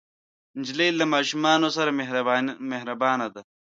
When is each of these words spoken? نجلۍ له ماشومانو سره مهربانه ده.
نجلۍ 0.59 0.89
له 0.99 1.05
ماشومانو 1.13 1.67
سره 1.77 1.89
مهربانه 2.71 3.27
ده. 3.33 3.41